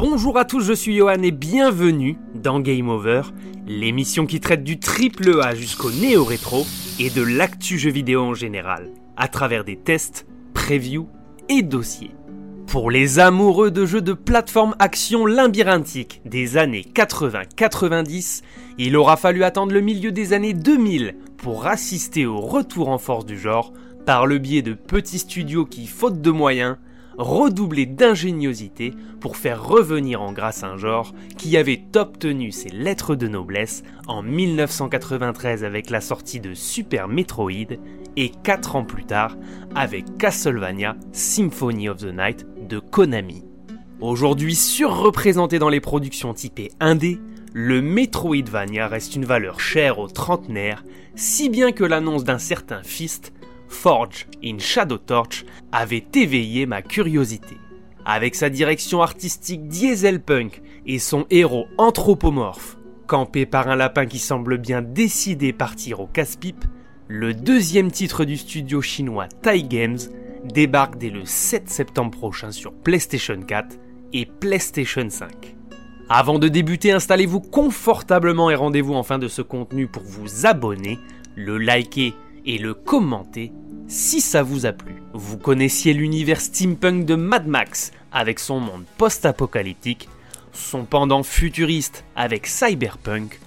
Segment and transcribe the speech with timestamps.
[0.00, 3.20] Bonjour à tous, je suis Johan et bienvenue dans Game Over,
[3.66, 6.64] l'émission qui traite du triple A jusqu'au néo-rétro
[6.98, 11.06] et de l'actu jeu vidéo en général, à travers des tests, previews
[11.50, 12.12] et dossiers.
[12.66, 18.42] Pour les amoureux de jeux de plateforme action labyrinthique des années 80-90,
[18.78, 23.26] il aura fallu attendre le milieu des années 2000 pour assister au retour en force
[23.26, 23.74] du genre
[24.06, 26.78] par le biais de petits studios qui, faute de moyens,
[27.20, 33.28] redoubler d'ingéniosité pour faire revenir en grâce un genre qui avait obtenu ses lettres de
[33.28, 37.76] noblesse en 1993 avec la sortie de Super Metroid
[38.16, 39.36] et 4 ans plus tard
[39.74, 43.44] avec Castlevania Symphony of the Night de Konami.
[44.00, 47.20] Aujourd'hui surreprésenté dans les productions typées indé,
[47.52, 50.84] le Metroidvania reste une valeur chère aux trentenaires,
[51.16, 53.32] si bien que l'annonce d'un certain Fist
[53.70, 57.56] Forge in Shadow Torch avait éveillé ma curiosité.
[58.04, 64.58] Avec sa direction artistique dieselpunk et son héros anthropomorphe, campé par un lapin qui semble
[64.58, 66.64] bien décidé partir au casse-pipe,
[67.08, 69.98] le deuxième titre du studio chinois Tai Games
[70.44, 73.76] débarque dès le 7 septembre prochain sur PlayStation 4
[74.12, 75.56] et PlayStation 5.
[76.08, 80.98] Avant de débuter, installez-vous confortablement et rendez-vous en fin de ce contenu pour vous abonner,
[81.36, 82.14] le liker
[82.46, 83.52] et le commenter
[83.90, 85.02] si ça vous a plu.
[85.14, 90.08] Vous connaissiez l'univers steampunk de Mad Max avec son monde post-apocalyptique,
[90.52, 93.40] son pendant futuriste avec Cyberpunk,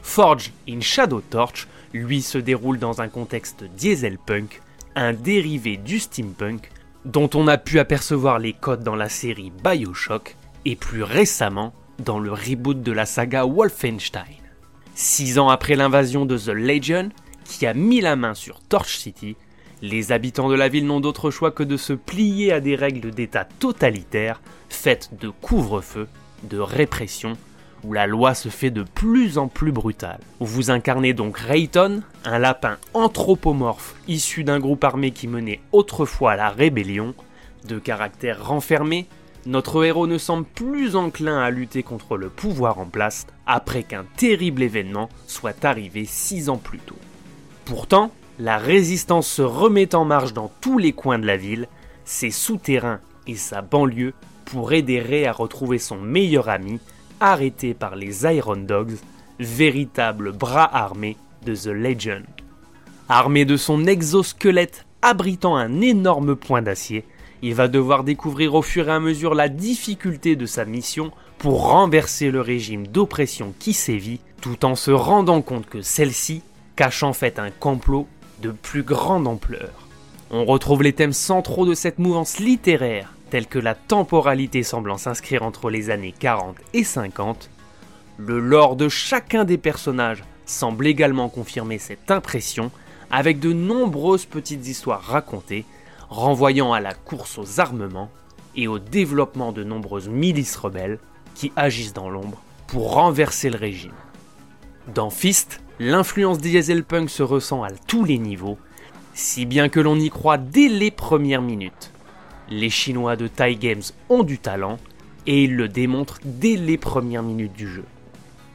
[0.00, 4.62] Forge in Shadow Torch, lui se déroule dans un contexte dieselpunk,
[4.94, 6.70] un dérivé du steampunk
[7.04, 12.20] dont on a pu apercevoir les codes dans la série Bioshock et plus récemment dans
[12.20, 14.22] le reboot de la saga Wolfenstein.
[14.94, 17.08] Six ans après l'invasion de The Legion,
[17.44, 19.36] qui a mis la main sur Torch City,
[19.82, 23.10] les habitants de la ville n'ont d'autre choix que de se plier à des règles
[23.10, 26.08] d'État totalitaires, faites de couvre-feu,
[26.44, 27.36] de répression,
[27.84, 30.20] où la loi se fait de plus en plus brutale.
[30.40, 36.50] Vous incarnez donc Rayton, un lapin anthropomorphe issu d'un groupe armé qui menait autrefois la
[36.50, 37.14] rébellion.
[37.68, 39.06] De caractère renfermé,
[39.46, 44.04] notre héros ne semble plus enclin à lutter contre le pouvoir en place après qu'un
[44.16, 46.98] terrible événement soit arrivé six ans plus tôt.
[47.64, 51.68] Pourtant, la résistance se remet en marche dans tous les coins de la ville,
[52.04, 56.78] ses souterrains et sa banlieue pour aider Ray à retrouver son meilleur ami,
[57.20, 58.96] arrêté par les Iron Dogs,
[59.40, 62.24] véritable bras armé de The Legend.
[63.08, 67.04] Armé de son exosquelette abritant un énorme point d'acier,
[67.42, 71.68] il va devoir découvrir au fur et à mesure la difficulté de sa mission pour
[71.68, 76.42] renverser le régime d'oppression qui sévit, tout en se rendant compte que celle-ci
[76.74, 78.06] cache en fait un complot
[78.40, 79.70] de plus grande ampleur.
[80.30, 85.42] On retrouve les thèmes centraux de cette mouvance littéraire, tels que la temporalité semblant s'inscrire
[85.42, 87.50] entre les années 40 et 50.
[88.18, 92.70] Le lore de chacun des personnages semble également confirmer cette impression,
[93.10, 95.64] avec de nombreuses petites histoires racontées,
[96.10, 98.10] renvoyant à la course aux armements
[98.56, 100.98] et au développement de nombreuses milices rebelles
[101.34, 103.92] qui agissent dans l'ombre pour renverser le régime.
[104.94, 108.58] Dans Fist, l'influence dieselpunk se ressent à tous les niveaux,
[109.14, 111.92] si bien que l'on y croit dès les premières minutes.
[112.50, 114.78] Les Chinois de Tai Games ont du talent,
[115.26, 117.84] et ils le démontrent dès les premières minutes du jeu.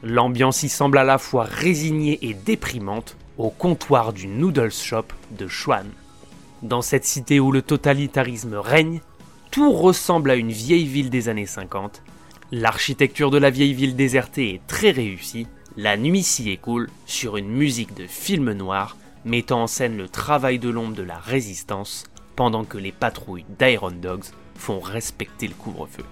[0.02, 5.06] L'ambiance y semble à la fois résignée et déprimante au comptoir du Noodles Shop
[5.38, 5.86] de Xuan.
[6.62, 9.00] Dans cette cité où le totalitarisme règne,
[9.50, 12.02] tout ressemble à une vieille ville des années 50.
[12.52, 15.46] L'architecture de la vieille ville désertée est très réussie,
[15.76, 20.58] la nuit s'y écoule sur une musique de film noir mettant en scène le travail
[20.58, 22.04] de l'ombre de la résistance
[22.36, 26.04] pendant que les patrouilles d'Iron Dogs font respecter le couvre-feu.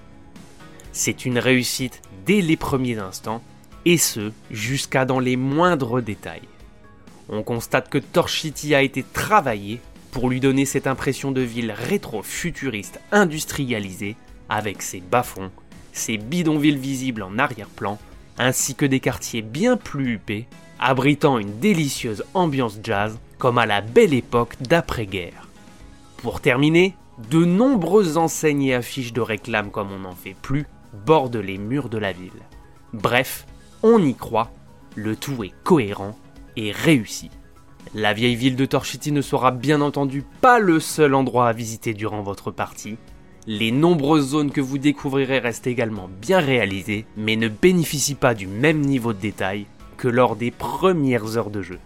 [0.93, 3.43] C'est une réussite dès les premiers instants,
[3.85, 6.49] et ce, jusqu'à dans les moindres détails.
[7.29, 9.81] On constate que Torch City a été travaillé
[10.11, 14.17] pour lui donner cette impression de ville rétro-futuriste industrialisée,
[14.49, 15.51] avec ses bas-fonds,
[15.93, 17.99] ses bidonvilles visibles en arrière-plan,
[18.43, 20.47] ainsi que des quartiers bien plus huppés,
[20.79, 25.49] abritant une délicieuse ambiance jazz comme à la belle époque d'après-guerre.
[26.17, 26.95] Pour terminer,
[27.31, 30.67] de nombreuses enseignes et affiches de réclame comme on n'en fait plus
[31.07, 32.31] bordent les murs de la ville.
[32.93, 33.47] Bref,
[33.83, 34.51] on y croit,
[34.97, 36.17] le tout est cohérent
[36.57, 37.31] et réussi.
[37.95, 41.95] La vieille ville de Torchity ne sera bien entendu pas le seul endroit à visiter
[41.95, 42.97] durant votre partie,
[43.47, 48.47] les nombreuses zones que vous découvrirez restent également bien réalisées, mais ne bénéficient pas du
[48.47, 49.67] même niveau de détail
[49.97, 51.79] que lors des premières heures de jeu.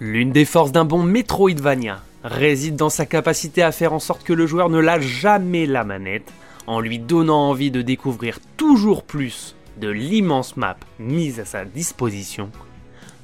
[0.00, 4.32] L'une des forces d'un bon Metroidvania réside dans sa capacité à faire en sorte que
[4.32, 6.32] le joueur ne lâche jamais la manette,
[6.66, 12.50] en lui donnant envie de découvrir toujours plus de l'immense map mise à sa disposition,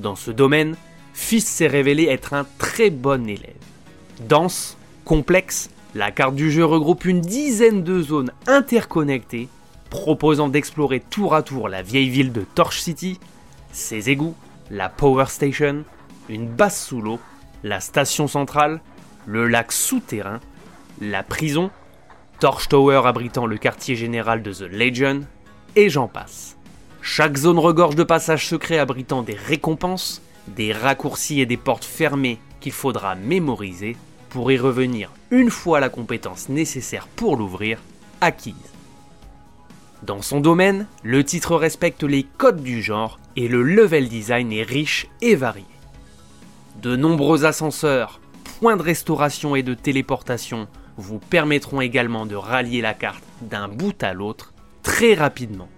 [0.00, 0.76] dans ce domaine,
[1.14, 3.54] Fist s'est révélé être un très bon élève.
[4.28, 9.48] Dense, complexe, la carte du jeu regroupe une dizaine de zones interconnectées,
[9.88, 13.18] proposant d'explorer tour à tour la vieille ville de Torch City,
[13.72, 14.34] ses égouts,
[14.70, 15.84] la Power Station,
[16.28, 17.18] une base sous l'eau,
[17.64, 18.82] la station centrale,
[19.24, 20.40] le lac souterrain,
[21.00, 21.70] la prison,
[22.40, 25.22] Torch Tower abritant le quartier général de The Legion,
[25.76, 26.58] et j'en passe.
[27.00, 32.38] Chaque zone regorge de passages secrets abritant des récompenses, des raccourcis et des portes fermées
[32.60, 33.96] qu'il faudra mémoriser
[34.28, 37.78] pour y revenir une fois la compétence nécessaire pour l'ouvrir
[38.20, 38.54] acquise.
[40.02, 44.62] Dans son domaine, le titre respecte les codes du genre et le level design est
[44.62, 45.64] riche et varié.
[46.82, 48.20] De nombreux ascenseurs,
[48.60, 54.02] points de restauration et de téléportation vous permettront également de rallier la carte d'un bout
[54.02, 54.52] à l'autre
[54.82, 55.68] très rapidement.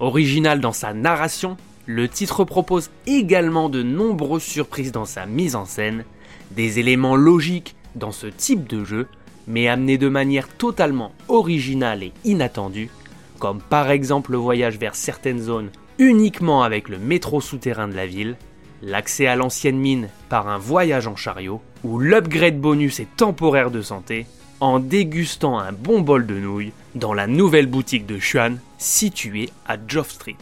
[0.00, 1.56] Original dans sa narration,
[1.86, 6.04] le titre propose également de nombreuses surprises dans sa mise en scène,
[6.50, 9.06] des éléments logiques dans ce type de jeu,
[9.46, 12.90] mais amenés de manière totalement originale et inattendue,
[13.38, 18.06] comme par exemple le voyage vers certaines zones uniquement avec le métro souterrain de la
[18.06, 18.36] ville,
[18.82, 23.82] l'accès à l'ancienne mine par un voyage en chariot, ou l'upgrade bonus et temporaire de
[23.82, 24.26] santé
[24.60, 29.76] en dégustant un bon bol de nouilles dans la nouvelle boutique de Xuan située à
[29.88, 30.36] Joff Street.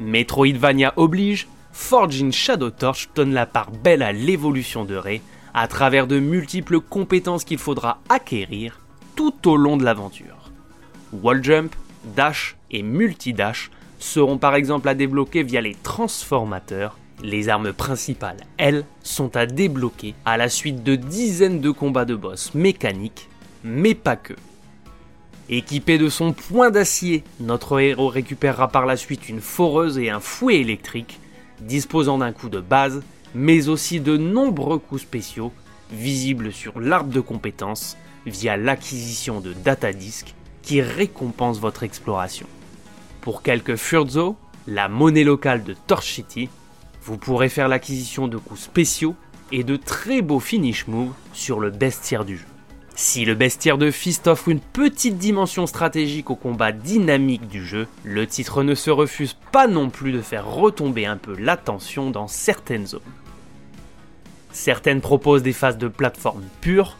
[0.00, 5.22] Metroidvania oblige, Forging Shadow Torch donne la part belle à l'évolution de Rey
[5.54, 8.80] à travers de multiples compétences qu'il faudra acquérir
[9.14, 10.50] tout au long de l'aventure.
[11.12, 11.74] Wall jump,
[12.16, 13.70] dash et multi-dash
[14.00, 16.98] seront par exemple à débloquer via les transformateurs.
[17.22, 22.16] Les armes principales, elles, sont à débloquer à la suite de dizaines de combats de
[22.16, 23.28] boss mécaniques,
[23.62, 24.34] mais pas que.
[25.48, 30.18] Équipé de son point d'acier, notre héros récupérera par la suite une foreuse et un
[30.18, 31.20] fouet électrique,
[31.60, 33.02] disposant d'un coup de base,
[33.34, 35.52] mais aussi de nombreux coups spéciaux,
[35.90, 37.96] visibles sur l'arbre de compétences
[38.26, 42.46] via l'acquisition de data disques qui récompense votre exploration.
[43.20, 44.36] Pour quelques Furzo,
[44.66, 46.48] la monnaie locale de Torch City,
[47.02, 49.14] vous pourrez faire l'acquisition de coups spéciaux
[49.52, 52.46] et de très beaux finish moves sur le bestiaire du jeu.
[52.96, 57.88] Si le bestiaire de Fist offre une petite dimension stratégique au combat dynamique du jeu,
[58.04, 62.28] le titre ne se refuse pas non plus de faire retomber un peu l'attention dans
[62.28, 63.00] certaines zones.
[64.54, 66.96] Certaines proposent des phases de plateforme pure,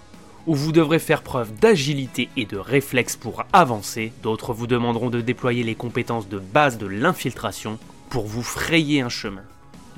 [0.48, 5.20] où vous devrez faire preuve d'agilité et de réflexe pour avancer, d'autres vous demanderont de
[5.20, 7.78] déployer les compétences de base de l'infiltration
[8.10, 9.44] pour vous frayer un chemin.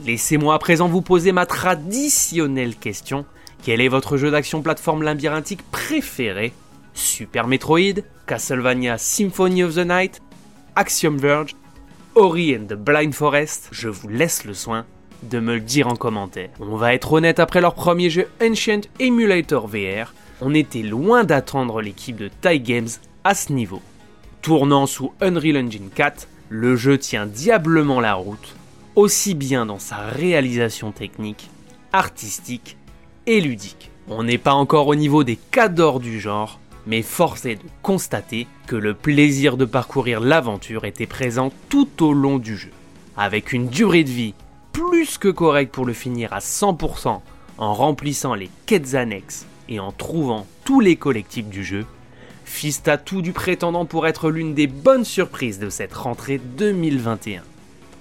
[0.05, 3.25] Laissez-moi à présent vous poser ma traditionnelle question.
[3.65, 6.53] Quel est votre jeu d'action plateforme labyrinthique préféré?
[6.93, 10.21] Super Metroid, Castlevania Symphony of the Night,
[10.77, 11.57] Axiom Verge,
[12.15, 14.85] Ori and the Blind Forest Je vous laisse le soin
[15.23, 16.51] de me le dire en commentaire.
[16.61, 21.81] On va être honnête, après leur premier jeu Ancient Emulator VR, on était loin d'attendre
[21.81, 22.89] l'équipe de Thai Games
[23.25, 23.81] à ce niveau.
[24.43, 28.55] Tournant sous Unreal Engine 4, le jeu tient diablement la route,
[28.95, 31.51] aussi bien dans sa réalisation technique,
[31.93, 32.77] artistique
[33.27, 33.91] et ludique.
[34.09, 38.47] On n'est pas encore au niveau des cadors du genre, mais force est de constater
[38.67, 42.71] que le plaisir de parcourir l'aventure était présent tout au long du jeu.
[43.17, 44.35] Avec une durée de vie
[44.77, 47.21] plus que correcte pour le finir à 100%
[47.57, 51.87] en remplissant les quêtes annexes et en trouvant tous les collectifs du jeu,
[52.45, 57.43] Fist tout du prétendant pour être l'une des bonnes surprises de cette rentrée 2021.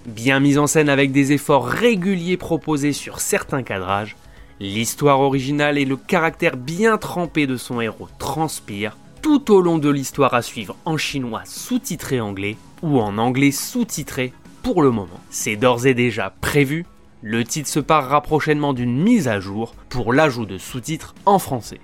[0.06, 4.18] Bien mise en scène avec des efforts réguliers proposés sur certains cadrages,
[4.60, 9.90] l'histoire originale et le caractère bien trempé de son héros transpirent tout au long de
[9.90, 14.34] l'histoire à suivre en chinois sous-titré anglais ou en anglais sous-titré
[14.66, 15.20] pour le moment.
[15.30, 16.88] C'est d'ores et déjà prévu
[17.22, 21.80] le titre se parera prochainement d'une mise à jour pour l'ajout de sous-titres en français.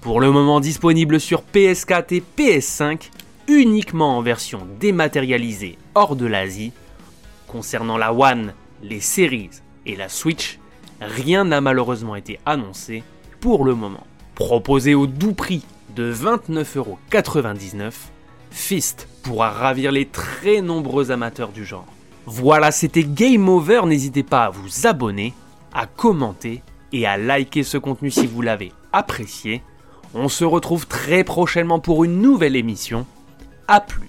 [0.00, 3.10] Pour le moment disponible sur PS4 et PS5,
[3.48, 6.72] uniquement en version dématérialisée hors de l'Asie,
[7.48, 9.50] concernant la One, les Series
[9.84, 10.58] et la Switch,
[11.02, 13.02] rien n'a malheureusement été annoncé
[13.40, 14.06] pour le moment.
[14.34, 15.64] Proposé au doux prix
[15.94, 17.92] de 29,99€,
[18.50, 21.86] Fist pourra ravir les très nombreux amateurs du genre.
[22.26, 23.82] Voilà, c'était Game Over.
[23.86, 25.34] N'hésitez pas à vous abonner,
[25.72, 29.62] à commenter et à liker ce contenu si vous l'avez apprécié.
[30.14, 33.06] On se retrouve très prochainement pour une nouvelle émission.
[33.66, 34.07] A plus